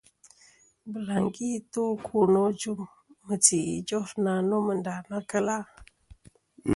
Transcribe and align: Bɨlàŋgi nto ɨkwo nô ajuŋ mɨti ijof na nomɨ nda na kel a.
Bɨlàŋgi 0.91 1.47
nto 1.63 1.81
ɨkwo 1.95 2.19
nô 2.33 2.41
ajuŋ 2.49 2.79
mɨti 3.25 3.57
ijof 3.77 4.09
na 4.23 4.31
nomɨ 4.49 4.71
nda 4.79 4.93
na 5.09 5.17
kel 5.29 5.47
a. 5.57 5.57